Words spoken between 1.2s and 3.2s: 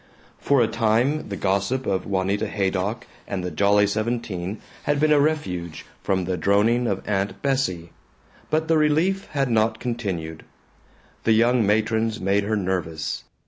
the gossip of Juanita Haydock